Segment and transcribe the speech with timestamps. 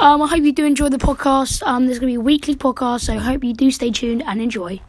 [0.00, 1.62] Um, I hope you do enjoy the podcast.
[1.66, 4.22] Um, there's going to be a weekly podcast, so I hope you do stay tuned
[4.26, 4.78] and enjoy.